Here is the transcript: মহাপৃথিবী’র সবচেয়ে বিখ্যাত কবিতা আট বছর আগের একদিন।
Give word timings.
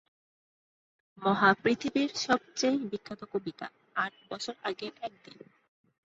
মহাপৃথিবী’র 1.17 2.11
সবচেয়ে 2.17 2.77
বিখ্যাত 2.91 3.21
কবিতা 3.33 3.65
আট 3.95 4.13
বছর 4.29 4.55
আগের 4.63 4.93
একদিন। 5.01 5.37